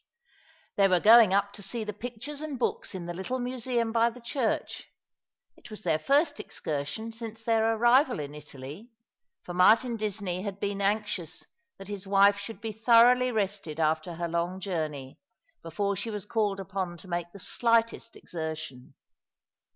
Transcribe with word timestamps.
They 0.77 0.87
were 0.87 0.99
going 0.99 1.31
up 1.31 1.53
to 1.53 1.61
see 1.61 1.83
the 1.83 1.93
pictures 1.93 2.41
and 2.41 2.57
books 2.57 2.95
in 2.95 3.05
the 3.05 3.13
little 3.13 3.37
museum 3.37 3.91
by 3.91 4.09
the 4.09 4.19
church. 4.19 4.87
It 5.55 5.69
was 5.69 5.83
their 5.83 5.99
first 5.99 6.39
excursion, 6.39 7.11
since 7.11 7.43
their 7.43 7.75
arrival 7.75 8.19
in 8.19 8.33
Italy, 8.33 8.89
for 9.43 9.53
Martin 9.53 9.97
Disney 9.97 10.41
had 10.41 10.59
been 10.59 10.81
anxious 10.81 11.45
that 11.77 11.87
his 11.87 12.07
wife 12.07 12.39
should 12.39 12.61
be 12.61 12.71
thoroughly 12.71 13.31
rested 13.31 13.79
after 13.79 14.15
her 14.15 14.27
long 14.27 14.59
journey, 14.59 15.19
before 15.61 15.95
she 15.95 16.09
was 16.09 16.25
called 16.25 16.59
upon 16.59 16.97
to 16.97 17.07
make 17.07 17.31
the 17.31 17.37
slightest 17.37 18.15
exertion. 18.15 18.95